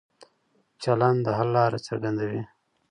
[0.83, 2.41] چلن د حل لاره څرګندوي.